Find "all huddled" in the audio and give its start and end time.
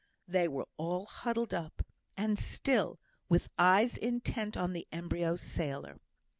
0.77-1.53